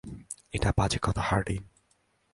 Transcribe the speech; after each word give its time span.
এটা 0.51 0.69
বাজে 0.77 0.99
কথা, 1.01 1.21
হার্ডিন। 1.21 1.63